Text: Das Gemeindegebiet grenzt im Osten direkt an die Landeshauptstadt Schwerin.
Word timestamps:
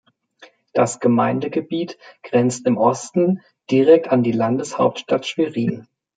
Das 0.73 0.99
Gemeindegebiet 0.99 1.99
grenzt 2.23 2.65
im 2.65 2.75
Osten 2.75 3.41
direkt 3.69 4.07
an 4.07 4.23
die 4.23 4.31
Landeshauptstadt 4.31 5.27
Schwerin. 5.27 5.85